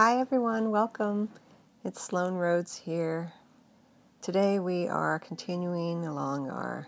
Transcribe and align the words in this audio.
Hi, 0.00 0.20
everyone. 0.20 0.70
Welcome. 0.70 1.28
It's 1.84 2.00
Sloan 2.00 2.34
Rhodes 2.34 2.76
here. 2.76 3.32
Today 4.22 4.60
we 4.60 4.86
are 4.86 5.18
continuing 5.18 6.06
along 6.06 6.48
our 6.48 6.86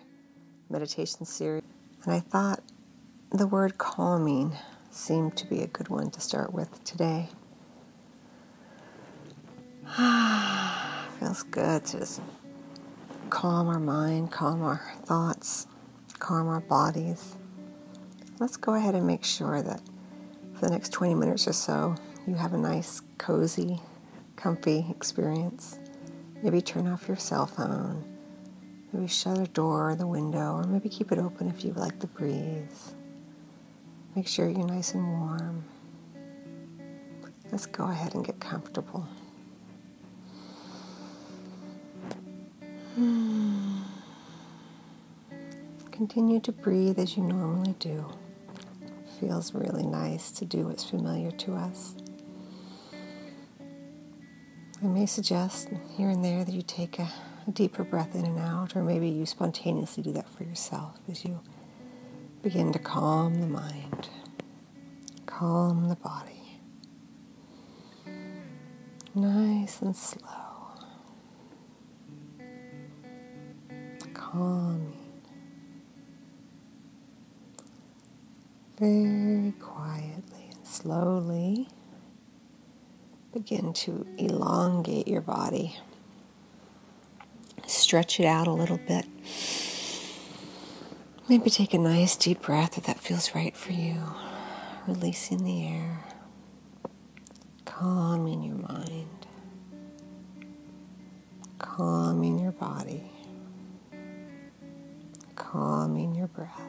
meditation 0.68 1.26
series, 1.26 1.64
and 2.04 2.14
I 2.14 2.20
thought 2.20 2.62
the 3.32 3.48
word 3.48 3.78
calming 3.78 4.56
seemed 4.92 5.36
to 5.38 5.46
be 5.48 5.60
a 5.60 5.66
good 5.66 5.88
one 5.88 6.12
to 6.12 6.20
start 6.20 6.54
with 6.54 6.84
today. 6.84 7.30
Feels 11.18 11.42
good 11.50 11.86
to 11.86 11.98
just 11.98 12.20
calm 13.28 13.66
our 13.66 13.80
mind, 13.80 14.30
calm 14.30 14.62
our 14.62 14.94
thoughts, 15.02 15.66
calm 16.20 16.46
our 16.46 16.60
bodies. 16.60 17.34
Let's 18.38 18.56
go 18.56 18.74
ahead 18.74 18.94
and 18.94 19.04
make 19.04 19.24
sure 19.24 19.62
that 19.62 19.82
for 20.54 20.60
the 20.60 20.70
next 20.70 20.92
20 20.92 21.16
minutes 21.16 21.48
or 21.48 21.52
so, 21.52 21.96
you 22.26 22.34
have 22.34 22.52
a 22.52 22.58
nice, 22.58 23.00
cozy, 23.18 23.80
comfy 24.36 24.86
experience. 24.90 25.78
Maybe 26.42 26.60
turn 26.60 26.86
off 26.86 27.08
your 27.08 27.16
cell 27.16 27.46
phone. 27.46 28.04
Maybe 28.92 29.06
shut 29.06 29.38
a 29.38 29.46
door 29.46 29.90
or 29.90 29.94
the 29.94 30.06
window, 30.06 30.54
or 30.56 30.64
maybe 30.64 30.88
keep 30.88 31.12
it 31.12 31.18
open 31.18 31.48
if 31.48 31.64
you 31.64 31.72
like 31.72 32.00
the 32.00 32.06
breeze. 32.06 32.94
Make 34.16 34.26
sure 34.26 34.48
you're 34.48 34.66
nice 34.66 34.94
and 34.94 35.06
warm. 35.06 35.64
Let's 37.52 37.66
go 37.66 37.84
ahead 37.84 38.14
and 38.14 38.24
get 38.24 38.40
comfortable. 38.40 39.08
Hmm. 42.94 43.82
Continue 45.90 46.40
to 46.40 46.52
breathe 46.52 46.98
as 46.98 47.16
you 47.16 47.22
normally 47.22 47.74
do. 47.78 48.06
Feels 49.20 49.54
really 49.54 49.86
nice 49.86 50.30
to 50.32 50.44
do 50.44 50.66
what's 50.66 50.84
familiar 50.88 51.30
to 51.30 51.54
us. 51.54 51.94
I 54.82 54.86
may 54.86 55.04
suggest 55.04 55.68
here 55.96 56.08
and 56.08 56.24
there 56.24 56.42
that 56.42 56.54
you 56.54 56.62
take 56.62 56.98
a, 56.98 57.10
deeper 57.52 57.82
breath 57.82 58.14
in 58.14 58.24
and 58.24 58.38
out, 58.38 58.76
or 58.76 58.82
maybe 58.84 59.08
you 59.08 59.26
spontaneously 59.26 60.02
do 60.04 60.12
that 60.12 60.28
for 60.28 60.44
yourself 60.44 60.98
as 61.10 61.24
you 61.24 61.40
begin 62.42 62.72
to 62.72 62.78
calm 62.78 63.40
the 63.40 63.46
mind, 63.46 64.08
calm 65.26 65.88
the 65.88 65.96
body. 65.96 66.60
Nice 69.14 69.82
and 69.82 69.96
slow. 69.96 70.28
Calming. 74.14 74.96
Very 78.78 79.52
quietly 79.58 80.50
and 80.52 80.66
slowly 80.66 81.68
begin 83.32 83.72
to 83.72 84.06
elongate 84.18 85.06
your 85.06 85.20
body. 85.20 85.76
Stretch 87.66 88.18
it 88.18 88.26
out 88.26 88.46
a 88.46 88.52
little 88.52 88.78
bit. 88.78 89.06
Maybe 91.28 91.48
take 91.50 91.72
a 91.72 91.78
nice 91.78 92.16
deep 92.16 92.42
breath 92.42 92.76
if 92.76 92.84
that 92.84 92.98
feels 92.98 93.34
right 93.34 93.56
for 93.56 93.72
you. 93.72 94.02
Releasing 94.88 95.44
the 95.44 95.66
air, 95.68 96.00
calming 97.64 98.42
your 98.42 98.56
mind, 98.56 99.26
calming 101.58 102.38
your 102.38 102.50
body, 102.50 103.12
calming 105.36 106.16
your 106.16 106.26
breath. 106.26 106.60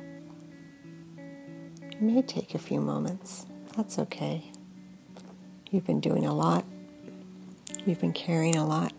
It 1.82 2.02
may 2.02 2.22
take 2.22 2.54
a 2.54 2.60
few 2.60 2.82
moments. 2.82 3.48
That's 3.76 3.98
okay. 3.98 4.52
You've 5.72 5.86
been 5.86 6.02
doing 6.02 6.26
a 6.26 6.34
lot. 6.34 6.66
You've 7.86 8.02
been 8.02 8.12
carrying 8.12 8.58
a 8.58 8.66
lot. 8.66 8.92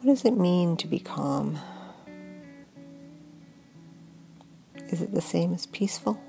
What 0.00 0.04
does 0.04 0.24
it 0.24 0.36
mean 0.36 0.76
to 0.78 0.88
be 0.88 0.98
calm? 0.98 1.60
Is 4.88 5.00
it 5.00 5.14
the 5.14 5.22
same 5.22 5.54
as 5.54 5.66
peaceful? 5.66 6.20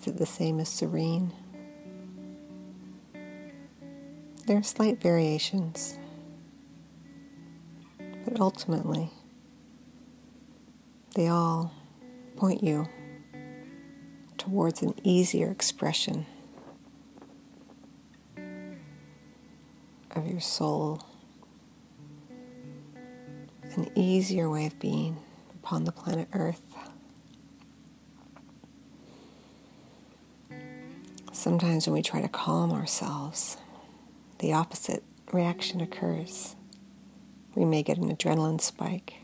Is 0.00 0.06
it 0.06 0.18
the 0.18 0.24
same 0.24 0.60
as 0.60 0.68
serene? 0.68 1.32
There 4.46 4.56
are 4.56 4.62
slight 4.62 5.02
variations, 5.02 5.98
but 8.24 8.38
ultimately, 8.40 9.10
they 11.18 11.26
all 11.26 11.72
point 12.36 12.62
you 12.62 12.88
towards 14.36 14.82
an 14.82 14.94
easier 15.02 15.50
expression 15.50 16.24
of 20.14 20.28
your 20.28 20.38
soul, 20.38 21.02
an 23.74 23.90
easier 23.96 24.48
way 24.48 24.64
of 24.64 24.78
being 24.78 25.16
upon 25.56 25.82
the 25.82 25.90
planet 25.90 26.28
Earth. 26.32 26.62
Sometimes 31.32 31.88
when 31.88 31.94
we 31.94 32.02
try 32.02 32.22
to 32.22 32.28
calm 32.28 32.70
ourselves, 32.70 33.56
the 34.38 34.52
opposite 34.52 35.02
reaction 35.32 35.80
occurs. 35.80 36.54
We 37.56 37.64
may 37.64 37.82
get 37.82 37.98
an 37.98 38.08
adrenaline 38.16 38.60
spike 38.60 39.14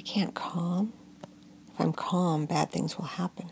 can't 0.00 0.34
calm. 0.34 0.92
If 1.72 1.80
I'm 1.80 1.92
calm, 1.92 2.46
bad 2.46 2.70
things 2.70 2.96
will 2.96 3.04
happen. 3.04 3.50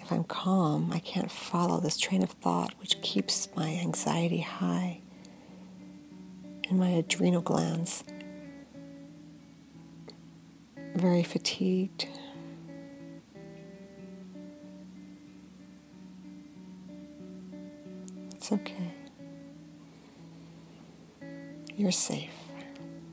If 0.00 0.12
I'm 0.12 0.24
calm, 0.24 0.92
I 0.92 0.98
can't 0.98 1.30
follow 1.30 1.80
this 1.80 1.96
train 1.96 2.22
of 2.22 2.30
thought 2.30 2.74
which 2.78 3.00
keeps 3.00 3.48
my 3.56 3.70
anxiety 3.70 4.40
high 4.40 5.00
and 6.68 6.78
my 6.78 6.90
adrenal 6.90 7.40
glands 7.40 8.04
very 10.94 11.22
fatigued. 11.22 12.06
It's 18.34 18.52
okay. 18.52 18.92
You're 21.76 21.90
safe. 21.90 22.43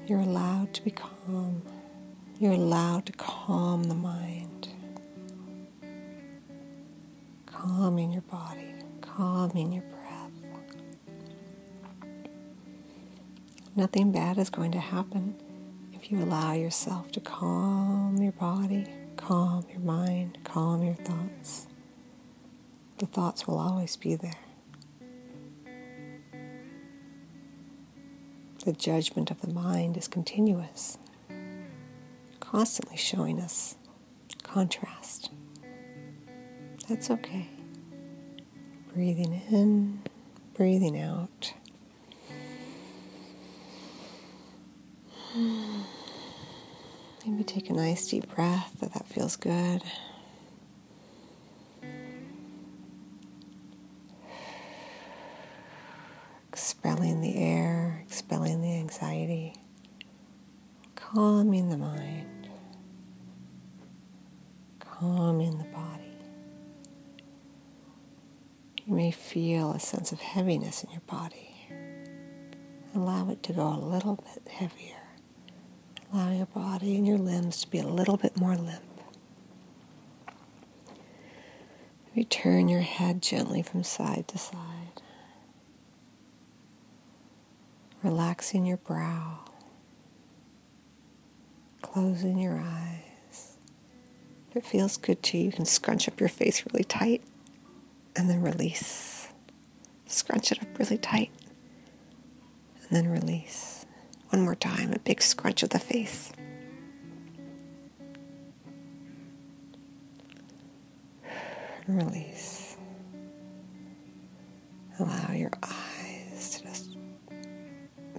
You're 0.07 0.19
allowed 0.19 0.73
to 0.73 0.83
be 0.83 0.91
calm. 0.91 1.61
You're 2.39 2.53
allowed 2.53 3.05
to 3.05 3.13
calm 3.13 3.83
the 3.83 3.93
mind. 3.95 4.67
Calming 7.45 8.11
your 8.11 8.23
body, 8.23 8.73
calming 9.01 9.73
your 9.73 9.83
breath. 9.83 10.01
Nothing 13.75 14.11
bad 14.11 14.37
is 14.37 14.49
going 14.49 14.71
to 14.71 14.79
happen 14.79 15.35
if 15.93 16.11
you 16.11 16.23
allow 16.23 16.53
yourself 16.53 17.11
to 17.11 17.19
calm 17.19 18.17
your 18.17 18.31
body, 18.33 18.87
calm 19.17 19.65
your 19.69 19.81
mind, 19.81 20.39
calm 20.43 20.83
your 20.83 20.95
thoughts. 20.95 21.67
The 22.97 23.05
thoughts 23.05 23.47
will 23.47 23.59
always 23.59 23.95
be 23.95 24.15
there. 24.15 24.33
The 28.63 28.73
judgment 28.73 29.31
of 29.31 29.41
the 29.41 29.51
mind 29.51 29.97
is 29.97 30.07
continuous, 30.07 30.99
constantly 32.39 32.95
showing 32.95 33.39
us 33.39 33.75
contrast. 34.43 35.31
That's 36.87 37.09
okay. 37.09 37.49
Breathing 38.93 39.41
in, 39.49 40.01
breathing 40.53 40.99
out. 41.01 41.53
Maybe 47.25 47.43
take 47.43 47.71
a 47.71 47.73
nice 47.73 48.07
deep 48.07 48.29
breath 48.35 48.75
if 48.79 48.93
that 48.93 49.07
feels 49.07 49.37
good. 49.37 49.81
Expelling 56.49 57.21
the 57.21 57.37
air, 57.37 57.80
expelling 58.31 58.61
the 58.61 58.77
anxiety, 58.77 59.53
calming 60.95 61.67
the 61.67 61.75
mind, 61.75 62.47
calming 64.79 65.57
the 65.57 65.65
body. 65.65 66.15
You 68.85 68.95
may 68.95 69.11
feel 69.11 69.73
a 69.73 69.81
sense 69.81 70.13
of 70.13 70.21
heaviness 70.21 70.81
in 70.81 70.91
your 70.91 71.01
body. 71.01 71.67
Allow 72.95 73.31
it 73.31 73.43
to 73.43 73.51
go 73.51 73.67
a 73.67 73.75
little 73.75 74.15
bit 74.15 74.49
heavier. 74.49 74.95
Allow 76.13 76.31
your 76.31 76.45
body 76.45 76.95
and 76.95 77.05
your 77.05 77.17
limbs 77.17 77.59
to 77.63 77.69
be 77.69 77.79
a 77.79 77.87
little 77.87 78.15
bit 78.15 78.37
more 78.37 78.55
limp. 78.55 78.81
Return 82.15 82.69
your 82.69 82.79
head 82.79 83.21
gently 83.21 83.61
from 83.61 83.83
side 83.83 84.29
to 84.29 84.37
side. 84.37 84.80
Relaxing 88.03 88.65
your 88.65 88.77
brow, 88.77 89.39
closing 91.81 92.39
your 92.39 92.59
eyes. 92.59 93.57
If 94.49 94.57
it 94.57 94.65
feels 94.65 94.97
good 94.97 95.21
to 95.23 95.37
you, 95.37 95.45
you 95.45 95.51
can 95.51 95.65
scrunch 95.65 96.07
up 96.07 96.19
your 96.19 96.29
face 96.29 96.63
really 96.71 96.83
tight 96.83 97.23
and 98.15 98.29
then 98.29 98.41
release. 98.41 99.29
Scrunch 100.07 100.51
it 100.51 100.61
up 100.61 100.77
really 100.77 100.97
tight 100.97 101.31
and 102.81 102.89
then 102.89 103.07
release. 103.07 103.85
One 104.29 104.43
more 104.43 104.55
time, 104.55 104.93
a 104.93 104.99
big 104.99 105.21
scrunch 105.21 105.63
of 105.63 105.69
the 105.69 105.79
face. 105.79 106.31
Release. 111.87 112.77
Allow 114.99 115.31
your 115.33 115.51
eyes 115.63 115.90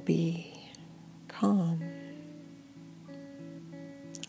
be 0.04 0.52
calm. 1.28 1.82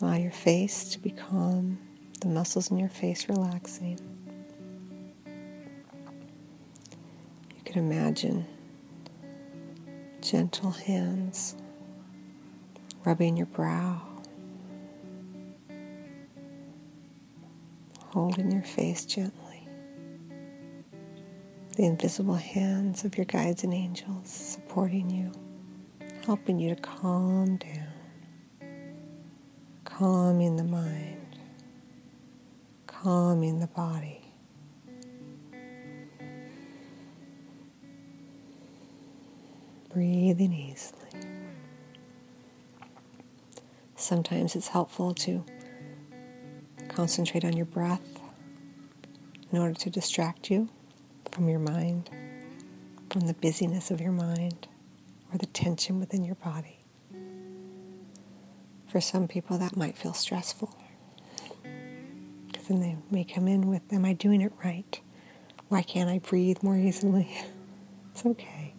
Allow 0.02 0.16
your 0.16 0.32
face 0.32 0.90
to 0.90 1.00
be 1.00 1.12
calm, 1.12 1.80
the 2.22 2.28
muscles 2.28 2.72
in 2.72 2.78
your 2.78 2.90
face 2.90 3.30
relaxing. 3.30 4.00
You 7.56 7.62
can 7.64 7.78
imagine 7.86 8.46
gentle 10.22 10.72
hands 10.72 11.56
rubbing 13.06 13.38
your 13.38 13.48
brow, 13.48 14.02
holding 18.00 18.52
your 18.52 18.64
face 18.64 19.06
gently. 19.06 19.68
The 21.76 21.86
invisible 21.86 22.36
hands 22.36 23.04
of 23.04 23.18
your 23.18 23.26
guides 23.26 23.64
and 23.64 23.74
angels 23.74 24.30
supporting 24.30 25.10
you, 25.10 25.32
helping 26.26 26.60
you 26.60 26.74
to 26.74 26.82
calm 26.82 27.58
down, 27.58 27.88
calming 29.84 30.56
the 30.56 30.64
mind, 30.64 31.38
calming 32.88 33.60
the 33.60 33.68
body. 33.68 34.24
breathing 39.94 40.52
easily. 40.52 41.22
Sometimes 43.96 44.56
it's 44.56 44.70
helpful 44.70 45.14
to 45.14 45.46
concentrate 46.88 47.46
on 47.46 47.56
your 47.56 47.68
breath 47.68 48.20
in 49.52 49.60
order 49.60 49.76
to 49.76 49.90
distract 49.92 50.50
you 50.50 50.68
from 51.32 51.48
your 51.48 51.60
mind, 51.60 52.10
from 53.12 53.22
the 53.22 53.36
busyness 53.36 53.92
of 53.92 54.02
your 54.02 54.12
mind, 54.12 54.68
or 55.34 55.38
the 55.38 55.48
tension 55.48 56.00
within 56.00 56.24
your 56.24 56.36
body. 56.36 56.80
For 58.88 59.02
some 59.02 59.28
people, 59.28 59.58
that 59.58 59.76
might 59.76 59.98
feel 59.98 60.14
stressful. 60.14 60.76
Because 62.48 62.68
then 62.68 62.82
they 62.82 62.98
may 63.10 63.24
come 63.24 63.48
in 63.48 63.68
with, 63.68 63.82
Am 63.92 64.06
I 64.06 64.14
doing 64.14 64.42
it 64.42 64.54
right? 64.64 65.00
Why 65.70 65.82
can't 65.82 66.10
I 66.10 66.20
breathe 66.20 66.62
more 66.62 66.78
easily? 66.78 67.36
It's 68.12 68.28
okay 68.28 68.74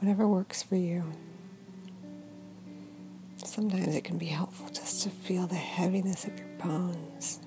whatever 0.00 0.28
works 0.28 0.62
for 0.62 0.76
you. 0.76 1.02
Sometimes 3.44 3.94
it 3.94 4.04
can 4.04 4.18
be 4.18 4.26
helpful 4.26 4.68
just 4.68 5.02
to 5.02 5.10
feel 5.10 5.46
the 5.46 5.54
heaviness 5.54 6.24
of 6.26 6.38
your 6.38 6.48
bones, 6.62 7.40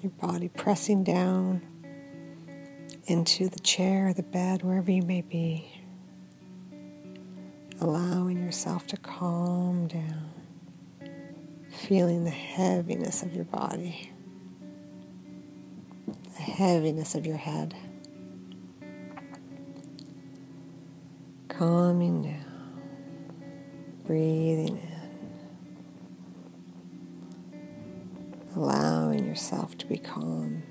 your 0.00 0.10
body 0.12 0.48
pressing 0.48 1.04
down 1.04 1.62
into 3.06 3.48
the 3.48 3.60
chair, 3.60 4.12
the 4.12 4.22
bed, 4.22 4.62
wherever 4.62 4.90
you 4.90 5.02
may 5.02 5.22
be. 5.22 5.71
Allowing 7.82 8.40
yourself 8.44 8.86
to 8.86 8.96
calm 8.96 9.88
down, 9.88 10.30
feeling 11.68 12.22
the 12.22 12.30
heaviness 12.30 13.24
of 13.24 13.34
your 13.34 13.44
body, 13.46 14.12
the 16.06 16.42
heaviness 16.42 17.16
of 17.16 17.26
your 17.26 17.38
head. 17.38 17.74
calming 21.62 22.22
down, 22.22 22.44
breathing 24.04 24.78
in, 24.78 24.90
allowing 28.56 29.24
yourself 29.24 29.76
to 29.78 29.86
be 29.86 29.98
calm. 29.98 30.62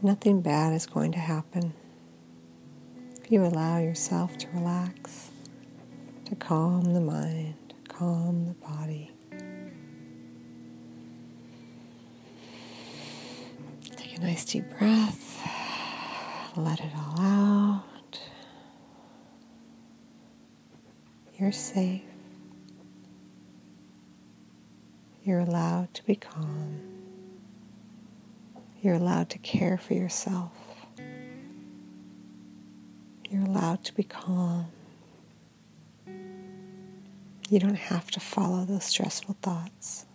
Nothing 0.00 0.40
bad 0.40 0.72
is 0.72 0.86
going 0.86 1.12
to 1.12 1.18
happen 1.18 1.74
you 3.30 3.44
allow 3.44 3.78
yourself 3.78 4.38
to 4.38 4.48
relax, 4.54 5.30
to 6.24 6.34
calm 6.36 6.94
the 6.94 7.00
mind, 7.00 7.74
calm 7.88 8.46
the 8.46 8.54
body. 8.54 9.10
Take 13.96 14.16
a 14.16 14.20
nice 14.20 14.44
deep 14.46 14.64
breath. 14.78 15.46
Let 16.56 16.80
it 16.80 16.92
all 16.96 17.20
out. 17.20 18.20
You're 21.38 21.52
safe. 21.52 22.02
You're 25.22 25.40
allowed 25.40 25.92
to 25.94 26.04
be 26.04 26.16
calm. 26.16 26.80
You're 28.80 28.94
allowed 28.94 29.28
to 29.30 29.38
care 29.38 29.76
for 29.76 29.92
yourself. 29.92 30.67
You're 33.30 33.44
allowed 33.44 33.84
to 33.84 33.94
be 33.94 34.02
calm. 34.02 34.66
You 36.06 37.58
don't 37.58 37.74
have 37.74 38.10
to 38.12 38.20
follow 38.20 38.64
those 38.64 38.84
stressful 38.84 39.36
thoughts. 39.42 40.06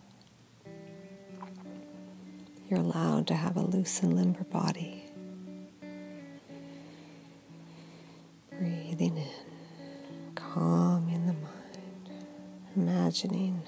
You're 2.68 2.80
allowed 2.80 3.26
to 3.28 3.34
have 3.34 3.56
a 3.56 3.60
loose 3.60 4.02
and 4.02 4.14
limber 4.14 4.44
body. 4.44 5.04
breathing 8.58 9.16
in, 9.16 9.28
calming 10.34 11.26
the 11.26 11.32
mind, 11.32 12.10
imagining 12.76 13.62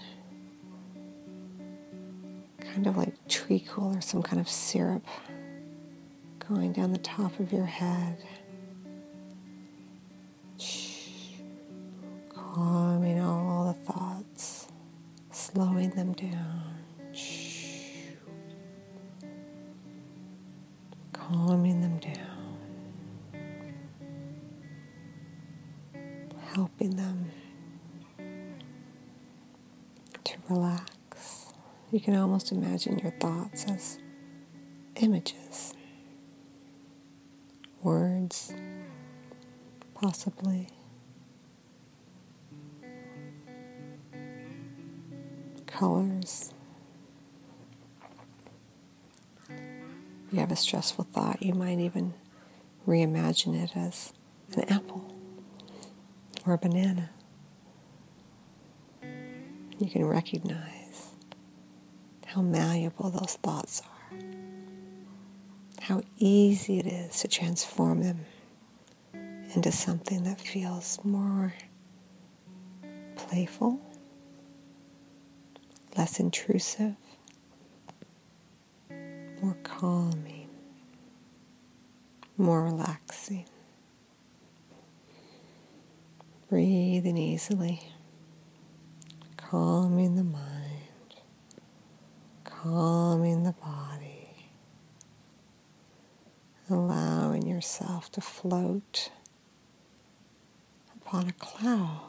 kind 2.60 2.86
of 2.86 2.96
like 2.96 3.14
treacle 3.28 3.94
or 3.96 4.00
some 4.00 4.22
kind 4.22 4.40
of 4.40 4.48
syrup 4.48 5.04
going 6.48 6.72
down 6.72 6.92
the 6.92 6.98
top 6.98 7.38
of 7.40 7.52
your 7.52 7.66
head. 7.66 8.16
Can 32.06 32.14
almost 32.14 32.52
imagine 32.52 33.00
your 33.00 33.10
thoughts 33.18 33.64
as 33.68 33.98
images, 34.94 35.74
words, 37.82 38.54
possibly. 39.92 40.68
Colors. 45.66 46.54
If 49.48 50.30
you 50.30 50.38
have 50.38 50.52
a 50.52 50.56
stressful 50.56 51.08
thought, 51.12 51.42
you 51.42 51.54
might 51.54 51.80
even 51.80 52.14
reimagine 52.86 53.60
it 53.64 53.76
as 53.76 54.12
an 54.56 54.62
apple 54.68 55.12
or 56.46 56.52
a 56.52 56.58
banana. 56.58 57.10
You 59.80 59.90
can 59.90 60.04
recognize 60.04 60.75
how 62.36 62.42
malleable 62.42 63.08
those 63.08 63.38
thoughts 63.42 63.80
are, 63.80 64.18
how 65.80 66.02
easy 66.18 66.78
it 66.78 66.86
is 66.86 67.20
to 67.20 67.26
transform 67.26 68.02
them 68.02 68.26
into 69.54 69.72
something 69.72 70.22
that 70.24 70.38
feels 70.38 71.00
more 71.02 71.54
playful, 73.16 73.80
less 75.96 76.20
intrusive, 76.20 76.94
more 79.40 79.56
calming, 79.62 80.50
more 82.36 82.64
relaxing. 82.64 83.46
Breathing 86.50 87.16
easily, 87.16 87.80
calming 89.38 90.16
the 90.16 90.22
mind, 90.22 90.55
calming 92.66 93.44
the 93.44 93.52
body, 93.52 94.50
allowing 96.68 97.46
yourself 97.46 98.10
to 98.10 98.20
float 98.20 99.10
upon 100.96 101.28
a 101.28 101.32
cloud 101.34 102.00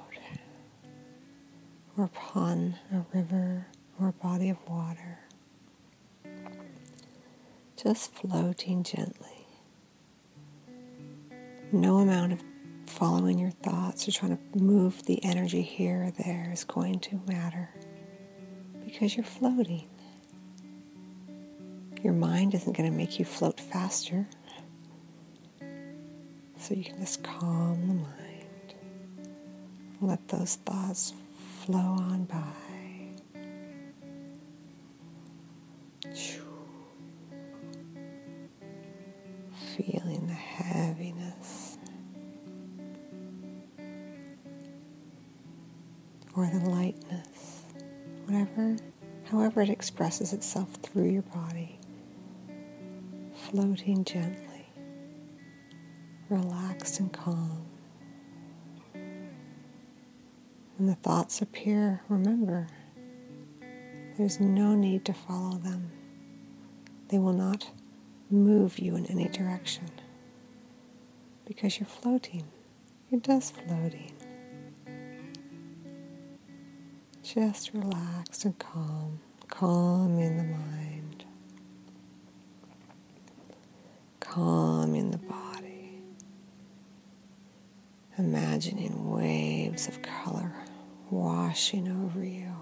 or 1.95 2.05
upon 2.05 2.75
a 2.91 3.05
river 3.15 3.67
or 3.99 4.07
a 4.07 4.13
body 4.13 4.49
of 4.49 4.57
water, 4.67 5.19
just 7.81 8.11
floating 8.15 8.81
gently. 8.81 9.45
No 11.71 11.97
amount 11.97 12.33
of 12.33 12.43
following 12.87 13.37
your 13.37 13.51
thoughts 13.51 14.07
or 14.07 14.11
trying 14.11 14.37
to 14.37 14.59
move 14.59 15.05
the 15.05 15.23
energy 15.23 15.61
here 15.61 16.05
or 16.05 16.11
there 16.11 16.49
is 16.51 16.63
going 16.63 16.99
to 17.01 17.21
matter 17.27 17.69
because 18.83 19.15
you're 19.15 19.23
floating. 19.25 19.87
Your 22.03 22.13
mind 22.13 22.53
isn't 22.53 22.75
going 22.77 22.89
to 22.89 22.95
make 22.95 23.19
you 23.19 23.25
float 23.25 23.59
faster. 23.59 24.27
So 26.57 26.73
you 26.73 26.83
can 26.83 26.99
just 26.99 27.23
calm 27.23 27.87
the 27.87 27.93
mind. 27.95 28.75
Let 30.01 30.27
those 30.27 30.55
thoughts 30.57 31.13
flow 31.65 31.79
on 31.79 32.25
by. 32.25 32.37
Feeling 39.75 40.25
the 40.25 40.33
heaviness 40.33 41.77
or 46.35 46.47
the 46.47 46.67
lightness, 46.69 47.63
whatever, 48.25 48.75
however 49.25 49.61
it 49.61 49.69
expresses 49.69 50.33
itself 50.33 50.73
through 50.81 51.09
your 51.09 51.21
body, 51.21 51.79
floating 53.49 54.03
gently, 54.03 54.67
relaxed 56.29 56.99
and 56.99 57.13
calm. 57.13 57.65
When 60.75 60.87
the 60.87 60.95
thoughts 60.95 61.41
appear, 61.41 62.01
remember, 62.09 62.67
there's 64.17 64.41
no 64.41 64.75
need 64.75 65.05
to 65.05 65.13
follow 65.13 65.57
them. 65.59 65.91
They 67.07 67.19
will 67.19 67.31
not 67.31 67.69
move 68.29 68.79
you 68.79 68.97
in 68.97 69.05
any 69.05 69.29
direction 69.29 69.89
because 71.45 71.79
you're 71.79 71.87
floating. 71.87 72.43
You're 73.09 73.21
just 73.21 73.55
floating. 73.55 74.11
Just 77.23 77.71
relaxed 77.73 78.43
and 78.43 78.59
calm, 78.59 79.21
calm 79.47 80.19
in 80.19 80.35
the 80.35 80.43
mind, 80.43 81.06
calm 84.37 84.93
in 84.93 85.09
the 85.09 85.17
body, 85.17 85.99
imagining 88.19 89.09
waves 89.09 89.87
of 89.87 89.99
color 90.03 90.53
washing 91.09 91.87
over 91.87 92.23
you. 92.23 92.53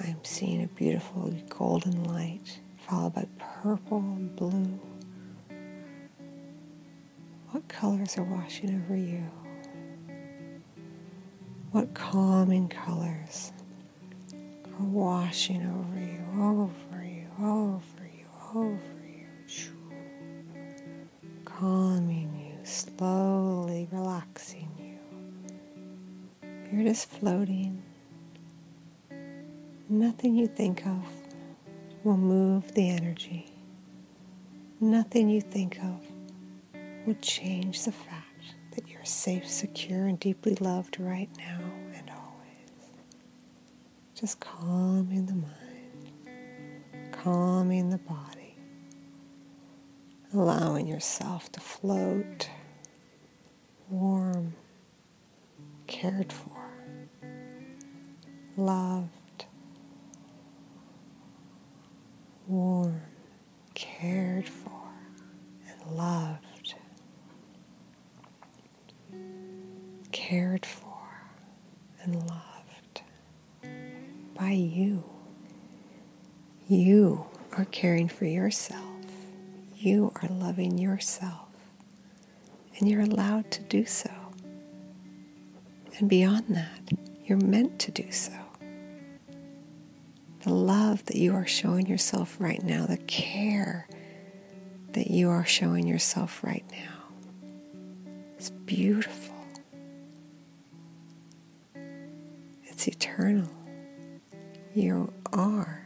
I'm 0.00 0.20
seeing 0.22 0.62
a 0.62 0.68
beautiful 0.68 1.34
golden 1.48 2.04
light 2.04 2.60
followed 2.86 3.14
by 3.14 3.26
purple 3.36 3.98
and 3.98 4.36
blue. 4.36 4.78
What 7.50 7.66
colors 7.66 8.16
are 8.16 8.22
washing 8.22 8.80
over 8.80 8.96
you? 8.96 9.28
What 11.72 11.94
calming 11.94 12.68
colors 12.68 13.50
washing 14.80 15.62
over 15.62 15.98
you, 15.98 16.42
over 16.42 17.04
you, 17.04 17.26
over 17.40 18.08
you, 18.12 18.26
over 18.54 18.80
you. 19.06 19.26
calming 21.44 22.32
you, 22.38 22.64
slowly 22.64 23.88
relaxing 23.90 24.70
you. 24.78 26.48
You're 26.72 26.84
just 26.84 27.10
floating. 27.10 27.82
Nothing 29.88 30.36
you 30.36 30.46
think 30.46 30.86
of 30.86 31.02
will 32.04 32.16
move 32.16 32.72
the 32.74 32.88
energy. 32.90 33.52
Nothing 34.80 35.28
you 35.28 35.40
think 35.40 35.78
of 35.78 36.00
will 37.06 37.16
change 37.20 37.84
the 37.84 37.92
fact 37.92 38.54
that 38.76 38.88
you're 38.88 39.04
safe, 39.04 39.48
secure, 39.48 40.06
and 40.06 40.20
deeply 40.20 40.54
loved 40.56 41.00
right 41.00 41.30
now. 41.38 41.67
Just 44.18 44.40
calming 44.40 45.26
the 45.26 45.34
mind, 45.34 47.12
calming 47.12 47.90
the 47.90 47.98
body 47.98 48.38
allowing 50.34 50.86
yourself 50.86 51.50
to 51.52 51.60
float 51.60 52.48
warm, 53.88 54.54
cared 55.86 56.30
for, 56.32 56.70
loved, 58.56 59.46
warm, 62.46 63.00
cared 63.74 64.46
for, 64.46 64.92
and 65.66 65.96
loved, 65.96 66.74
cared 70.12 70.66
for, 70.66 70.87
by 74.48 74.54
you. 74.54 75.04
You 76.68 77.26
are 77.52 77.66
caring 77.66 78.08
for 78.08 78.24
yourself 78.24 78.88
you 79.80 80.12
are 80.20 80.28
loving 80.28 80.76
yourself, 80.76 81.48
and 82.76 82.88
you're 82.88 83.02
allowed 83.02 83.48
to 83.52 83.62
do 83.62 83.84
so. 83.86 84.10
And 85.98 86.08
beyond 86.08 86.46
that, 86.48 86.98
you're 87.24 87.38
meant 87.38 87.78
to 87.80 87.92
do 87.92 88.10
so. 88.10 88.32
The 90.42 90.52
love 90.52 91.04
that 91.06 91.16
you 91.16 91.34
are 91.34 91.46
showing 91.46 91.86
yourself 91.86 92.36
right 92.40 92.62
now, 92.62 92.86
the 92.86 92.96
care 92.96 93.86
that 94.92 95.08
you 95.08 95.30
are 95.30 95.44
showing 95.44 95.86
yourself 95.86 96.42
right 96.42 96.64
now, 96.72 97.50
is 98.38 98.50
beautiful. 98.50 99.36
It's 102.64 102.88
eternal. 102.88 103.57
You 104.74 105.12
are 105.32 105.82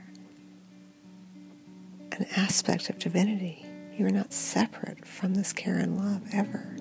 an 2.13 2.27
aspect 2.37 2.91
of 2.91 2.99
divinity. 2.99 3.65
You 3.97 4.07
are 4.07 4.11
not 4.11 4.33
separate 4.33 5.07
from 5.07 5.35
this 5.35 5.53
care 5.53 5.79
and 5.79 5.97
love 5.97 6.23
ever. 6.33 6.77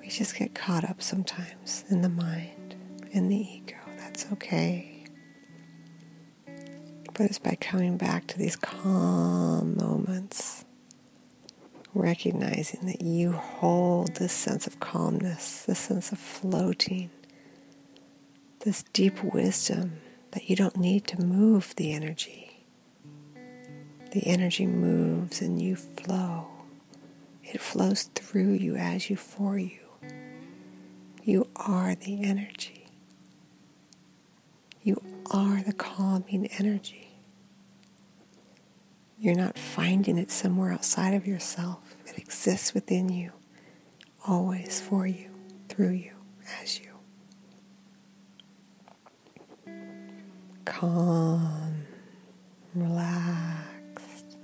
We 0.00 0.08
just 0.08 0.36
get 0.36 0.54
caught 0.54 0.84
up 0.84 1.00
sometimes 1.02 1.84
in 1.88 2.02
the 2.02 2.08
mind, 2.08 2.74
in 3.12 3.28
the 3.28 3.36
ego. 3.36 3.76
That's 3.98 4.26
okay. 4.32 5.04
But 6.46 7.26
it's 7.26 7.38
by 7.38 7.56
coming 7.60 7.96
back 7.96 8.26
to 8.28 8.38
these 8.38 8.56
calm 8.56 9.76
moments, 9.76 10.64
recognizing 11.94 12.86
that 12.86 13.02
you 13.02 13.32
hold 13.32 14.16
this 14.16 14.32
sense 14.32 14.66
of 14.66 14.80
calmness, 14.80 15.62
this 15.62 15.78
sense 15.78 16.10
of 16.10 16.18
floating, 16.18 17.10
this 18.64 18.82
deep 18.92 19.22
wisdom 19.22 20.00
that 20.32 20.50
you 20.50 20.56
don't 20.56 20.76
need 20.76 21.06
to 21.06 21.20
move 21.22 21.74
the 21.76 21.92
energy 21.92 22.44
the 24.14 24.28
energy 24.28 24.64
moves 24.64 25.42
and 25.42 25.60
you 25.60 25.74
flow. 25.74 26.46
It 27.42 27.60
flows 27.60 28.04
through 28.14 28.52
you 28.52 28.76
as 28.76 29.10
you 29.10 29.16
for 29.16 29.58
you. 29.58 29.80
You 31.24 31.48
are 31.56 31.96
the 31.96 32.22
energy. 32.22 32.86
You 34.84 35.02
are 35.32 35.64
the 35.64 35.72
calming 35.72 36.46
energy. 36.58 37.08
You're 39.18 39.34
not 39.34 39.58
finding 39.58 40.16
it 40.16 40.30
somewhere 40.30 40.70
outside 40.70 41.14
of 41.14 41.26
yourself. 41.26 41.96
It 42.06 42.16
exists 42.16 42.72
within 42.72 43.08
you, 43.08 43.32
always 44.28 44.80
for 44.80 45.08
you, 45.08 45.30
through 45.68 45.90
you, 45.90 46.12
as 46.62 46.78
you. 46.78 46.93
Calm, 50.64 51.84
relaxed, 52.74 54.36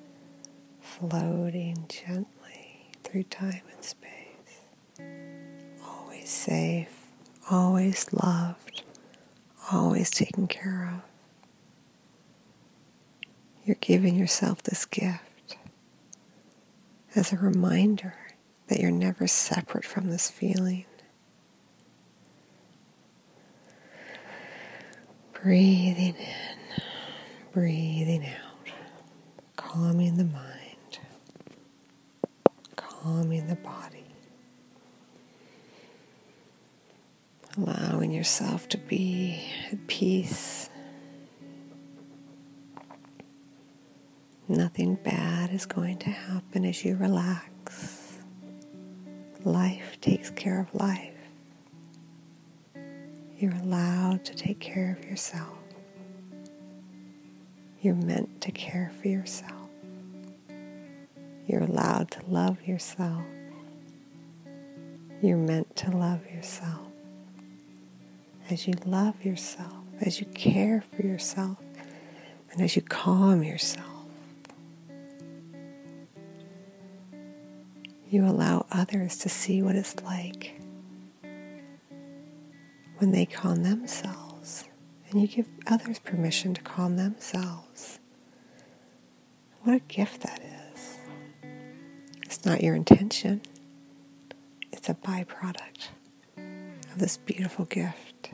floating 0.81 1.87
gently 1.89 2.91
through 3.03 3.23
time 3.25 3.63
and 3.75 3.85
space. 3.85 4.61
Always 5.85 6.29
safe, 6.29 7.07
always 7.51 8.13
loved, 8.13 8.83
always 9.73 10.11
taken 10.11 10.47
care 10.47 10.93
of. 10.95 11.03
You're 13.65 13.77
giving 13.81 14.17
yourself 14.17 14.63
this 14.63 14.85
gift 14.85 15.57
as 17.15 17.33
a 17.33 17.37
reminder 17.37 18.15
that 18.69 18.79
you're 18.81 18.91
never 18.91 19.27
separate 19.27 19.85
from 19.85 20.11
this 20.11 20.31
feeling. 20.31 20.85
Breathing 25.43 26.17
in, 26.17 26.27
breathing 27.53 28.27
out. 28.27 28.73
calming 29.57 30.17
the 30.17 30.25
mind, 30.25 30.99
calming 32.77 33.47
the 33.47 33.55
body, 33.57 34.05
allowing 37.57 38.11
yourself 38.13 38.69
to 38.69 38.79
be 38.79 39.43
at 39.73 39.87
peace. 39.87 40.69
Nothing 44.49 44.97
bad 44.97 45.51
is 45.53 45.67
going 45.67 45.99
to 45.99 46.11
happen 46.11 46.65
as 46.65 46.85
you 46.85 46.97
relax. 46.97 48.19
Life 49.45 49.99
takes 50.01 50.31
care 50.31 50.61
of 50.61 50.75
life. 50.75 51.10
You're 53.41 53.57
allowed 53.57 54.27
to 54.27 54.35
take 54.35 54.61
care 54.61 54.95
of 55.01 55.09
yourself. 55.09 55.57
You're 57.81 57.95
meant 57.95 58.43
to 58.43 58.53
care 58.53 58.93
for 59.01 59.09
yourself. 59.09 59.71
You're 61.47 61.63
allowed 61.63 62.11
to 62.11 62.21
love 62.29 62.61
yourself. 62.67 63.25
You're 65.23 65.39
meant 65.39 65.75
to 65.77 65.91
love 65.91 66.27
yourself. 66.27 66.87
As 68.51 68.69
you 68.69 68.75
love 68.85 69.25
yourself, 69.25 69.85
as 70.03 70.21
you 70.21 70.27
care 70.27 70.85
for 70.95 71.01
yourself, 71.01 71.57
and 72.53 72.61
as 72.61 72.77
you 72.77 72.83
calm 72.83 73.43
yourself, 73.43 73.87
you 78.11 78.27
allow 78.27 78.67
others 78.71 79.17
to 79.17 79.31
see 79.31 79.63
what 79.63 79.77
it's 79.77 79.97
like 80.03 80.60
when 83.01 83.13
they 83.13 83.25
calm 83.25 83.63
themselves, 83.63 84.65
and 85.09 85.23
you 85.23 85.27
give 85.27 85.47
others 85.67 85.99
permission 85.99 86.53
to 86.53 86.61
calm 86.61 86.97
themselves. 86.97 87.99
What 89.63 89.77
a 89.77 89.81
gift 89.81 90.21
that 90.21 90.43
is. 90.75 90.99
It's 92.23 92.45
not 92.45 92.63
your 92.63 92.75
intention, 92.75 93.41
it's 94.71 94.91
a 94.91 94.95
byproduct 94.95 95.89
of 96.37 96.99
this 96.99 97.17
beautiful 97.17 97.65
gift. 97.65 98.33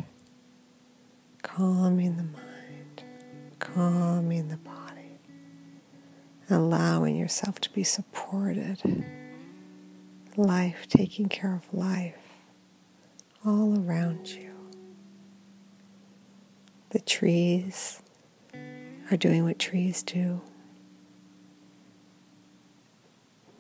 Calming 1.43 2.17
the 2.17 2.25
mind, 2.25 3.05
calming 3.61 4.49
the 4.49 4.57
body, 4.57 5.21
allowing 6.51 7.17
yourself 7.17 7.61
to 7.61 7.71
be 7.73 7.85
supported. 7.85 8.81
Life 10.37 10.87
taking 10.89 11.29
care 11.29 11.55
of 11.55 11.73
life 11.73 12.15
all 13.45 13.79
around 13.79 14.29
you. 14.29 14.46
The 16.91 17.01
trees 17.01 18.01
are 19.11 19.17
doing 19.17 19.45
what 19.45 19.59
trees 19.59 20.03
do. 20.03 20.41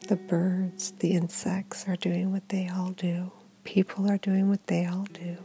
The 0.09 0.16
birds, 0.16 0.92
the 1.00 1.12
insects 1.12 1.87
are 1.88 1.97
doing 1.97 2.33
what 2.33 2.49
they 2.49 2.68
all 2.68 2.90
do. 2.90 3.33
People 3.64 4.09
are 4.09 4.18
doing 4.18 4.49
what 4.49 4.66
they 4.68 4.87
all 4.87 5.06
do. 5.12 5.37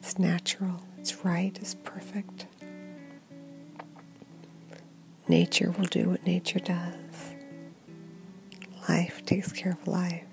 It's 0.00 0.18
natural, 0.18 0.80
it's 0.98 1.24
right, 1.24 1.56
it's 1.60 1.74
perfect. 1.74 2.46
Nature 5.26 5.72
will 5.72 5.86
do 5.86 6.08
what 6.10 6.24
nature 6.24 6.60
does. 6.60 7.34
Life 8.88 9.26
takes 9.26 9.52
care 9.52 9.72
of 9.72 9.86
life. 9.86 10.24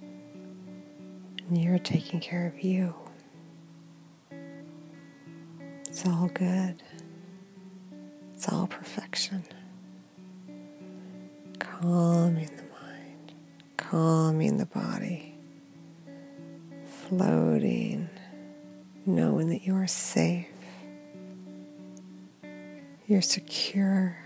And 0.00 1.62
you're 1.62 1.78
taking 1.78 2.18
care 2.18 2.46
of 2.46 2.64
you. 2.64 2.94
It's 6.06 6.14
all 6.14 6.28
good. 6.28 6.82
It's 8.32 8.48
all 8.48 8.68
perfection. 8.68 9.42
Calming 11.58 12.46
the 12.46 12.62
mind, 12.62 13.32
calming 13.76 14.58
the 14.58 14.66
body, 14.66 15.34
floating, 17.08 18.08
knowing 19.04 19.48
that 19.48 19.66
you 19.66 19.74
are 19.74 19.88
safe, 19.88 20.46
you're 23.08 23.20
secure, 23.20 24.16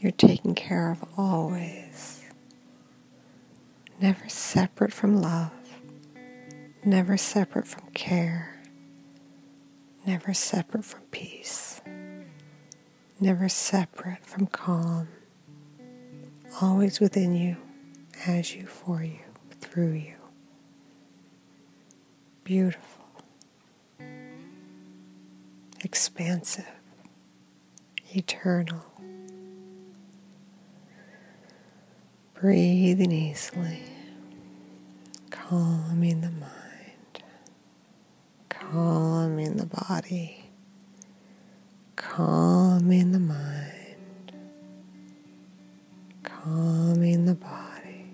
you're 0.00 0.10
taken 0.10 0.56
care 0.56 0.90
of 0.90 1.04
always, 1.16 2.24
never 4.00 4.28
separate 4.28 4.92
from 4.92 5.22
love, 5.22 5.52
never 6.84 7.16
separate 7.16 7.68
from 7.68 7.88
care 7.94 8.55
never 10.06 10.32
separate 10.32 10.84
from 10.84 11.00
peace, 11.10 11.80
never 13.18 13.48
separate 13.48 14.24
from 14.24 14.46
calm, 14.46 15.08
always 16.62 17.00
within 17.00 17.34
you, 17.34 17.56
as 18.24 18.54
you, 18.54 18.66
for 18.66 19.02
you, 19.02 19.18
through 19.60 19.92
you. 19.92 20.14
Beautiful, 22.44 23.04
expansive, 25.82 26.70
eternal. 28.14 28.84
Breathing 32.34 33.10
easily, 33.10 33.82
calming 35.30 36.20
the 36.20 36.30
mind 36.30 36.65
calming 38.72 39.56
the 39.56 39.66
body, 39.66 40.50
calming 41.94 43.12
the 43.12 43.18
mind, 43.18 44.32
calming 46.24 47.26
the 47.26 47.34
body. 47.34 48.10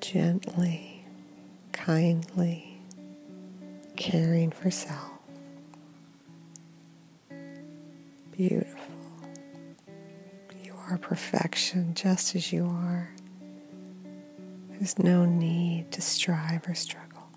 Gently, 0.00 1.04
kindly 1.72 2.80
caring 3.96 4.50
for 4.50 4.70
self. 4.70 5.10
Beautiful. 8.30 8.78
You 10.64 10.74
are 10.88 10.96
perfection 10.96 11.94
just 11.94 12.34
as 12.34 12.50
you 12.52 12.66
are. 12.66 13.10
There's 14.82 14.98
no 14.98 15.24
need 15.24 15.92
to 15.92 16.00
strive 16.00 16.66
or 16.66 16.74
struggle. 16.74 17.28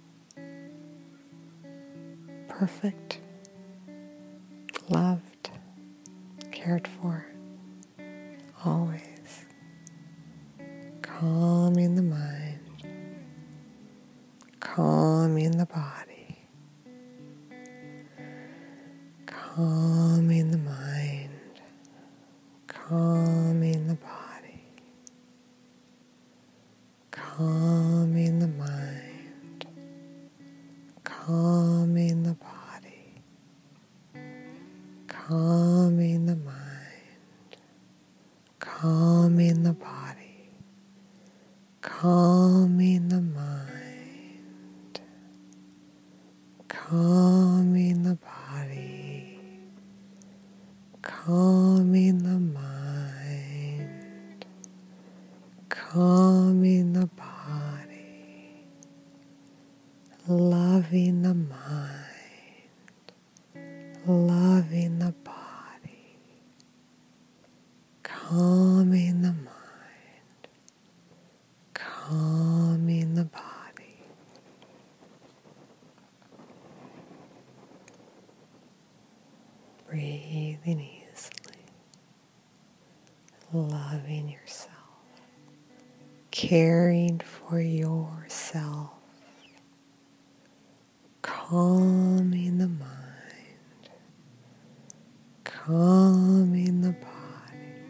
Perfect, 2.47 3.19
loved, 4.89 5.51
cared 6.51 6.87
for, 6.87 7.27
always. 8.65 9.45
Calming 11.03 11.93
the 11.93 12.01
mind, 12.01 12.59
calming 14.59 15.51
the 15.51 15.67
body, 15.67 15.94
calming 55.95 56.91
the 56.91 57.07
body. 57.07 58.67
Loving 60.27 61.21
the 61.21 61.33
caring 86.35 87.19
for 87.19 87.61
yourself, 87.61 88.91
calming 91.21 92.57
the 92.57 92.67
mind, 92.67 93.89
calming 95.45 96.81
the 96.81 96.91
body, 96.91 97.87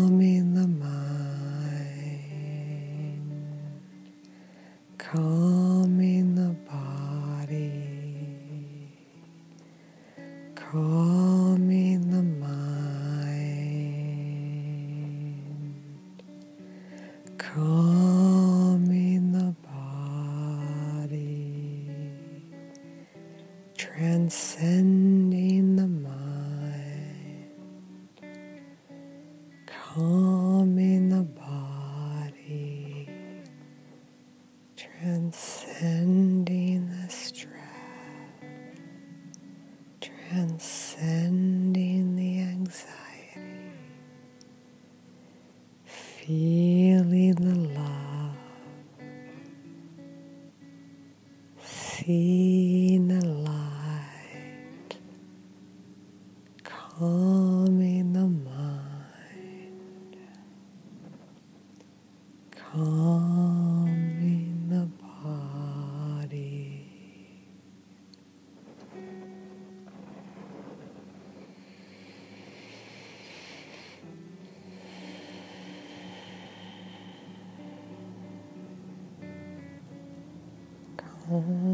Mm-hmm. 81.35 81.74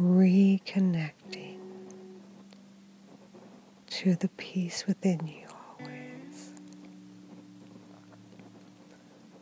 reconnecting 0.00 1.58
to 3.88 4.14
the 4.16 4.28
peace 4.36 4.86
within 4.86 5.26
you 5.26 5.46
always. 5.80 6.52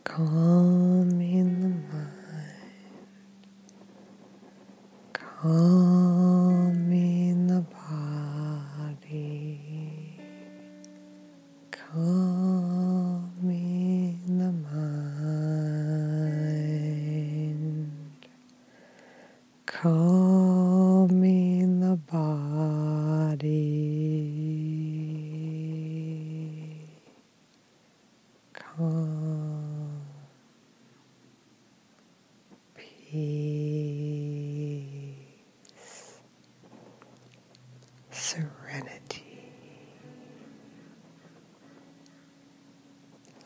Calm 0.03 1.20
Oh. 5.43 5.80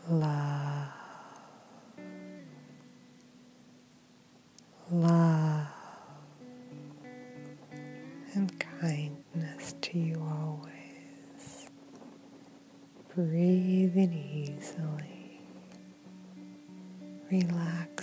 love, 0.09 0.87
love, 4.91 5.67
and 8.33 8.59
kindness 8.59 9.75
to 9.81 9.97
you 9.97 10.21
always. 10.21 11.69
Breathing 13.15 14.13
easily, 14.13 15.39
relax. 17.31 17.94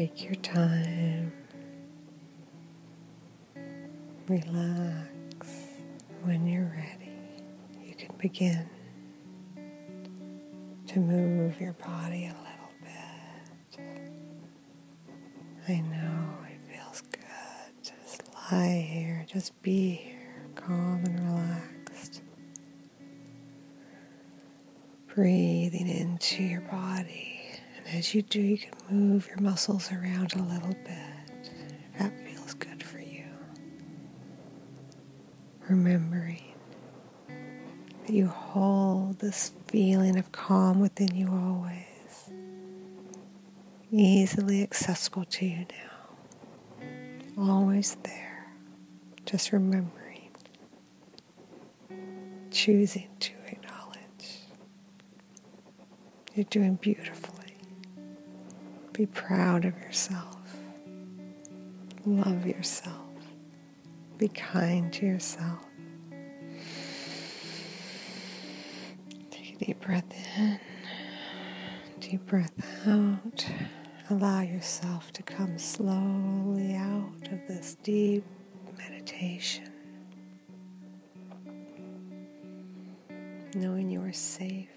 Take 0.00 0.24
your 0.24 0.34
time. 0.36 1.30
Relax. 4.28 5.48
When 6.22 6.46
you're 6.46 6.72
ready, 6.74 7.12
you 7.84 7.94
can 7.94 8.16
begin 8.16 8.66
to 10.86 11.00
move 11.00 11.60
your 11.60 11.74
body 11.74 12.24
a 12.24 12.34
little 12.34 12.72
bit. 12.82 13.80
I 15.68 15.80
know 15.82 16.38
it 16.48 16.60
feels 16.74 17.02
good. 17.02 17.20
Just 17.82 18.22
lie 18.50 18.88
here, 18.90 19.26
just 19.28 19.60
be 19.60 19.90
here, 19.90 20.46
calm 20.54 21.04
and 21.04 21.20
relaxed. 21.28 22.22
Breathing 25.14 25.88
into 25.90 26.42
your 26.42 26.62
body. 26.62 27.29
As 27.92 28.14
you 28.14 28.22
do, 28.22 28.40
you 28.40 28.56
can 28.58 28.72
move 28.88 29.26
your 29.26 29.40
muscles 29.40 29.90
around 29.90 30.32
a 30.34 30.42
little 30.42 30.74
bit. 30.84 31.50
That 31.98 32.12
feels 32.20 32.54
good 32.54 32.82
for 32.82 33.00
you. 33.00 33.24
Remembering 35.68 36.54
that 38.06 38.12
you 38.12 38.28
hold 38.28 39.18
this 39.18 39.50
feeling 39.66 40.16
of 40.18 40.30
calm 40.30 40.78
within 40.80 41.14
you 41.16 41.28
always, 41.32 42.30
easily 43.90 44.62
accessible 44.62 45.24
to 45.24 45.46
you 45.46 45.66
now, 46.78 47.48
always 47.52 47.96
there, 48.04 48.52
just 49.26 49.50
remembering, 49.52 50.30
choosing 52.52 53.08
to 53.18 53.32
acknowledge. 53.48 54.44
You're 56.36 56.44
doing 56.44 56.76
beautifully. 56.76 57.29
Be 59.00 59.06
proud 59.06 59.64
of 59.64 59.78
yourself. 59.78 60.36
Love 62.04 62.46
yourself. 62.46 63.08
Be 64.18 64.28
kind 64.28 64.92
to 64.92 65.06
yourself. 65.06 65.64
Take 69.30 69.54
a 69.54 69.64
deep 69.64 69.80
breath 69.80 70.04
in, 70.36 70.60
deep 71.98 72.26
breath 72.26 72.52
out. 72.86 73.46
Allow 74.10 74.42
yourself 74.42 75.14
to 75.14 75.22
come 75.22 75.56
slowly 75.56 76.74
out 76.74 77.26
of 77.32 77.48
this 77.48 77.78
deep 77.82 78.22
meditation, 78.76 79.72
knowing 83.54 83.88
you 83.88 84.02
are 84.02 84.12
safe, 84.12 84.68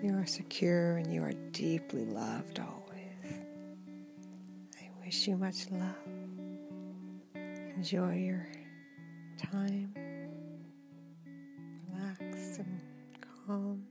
you 0.00 0.16
are 0.16 0.26
secure, 0.26 0.98
and 0.98 1.12
you 1.12 1.24
are 1.24 1.32
deeply 1.50 2.04
loved 2.04 2.60
always. 2.60 2.83
Wish 5.04 5.28
you 5.28 5.36
much 5.36 5.70
love. 5.70 5.94
Enjoy 7.76 8.14
your 8.14 8.46
time, 9.36 9.92
relax 11.92 12.58
and 12.58 12.80
calm. 13.46 13.82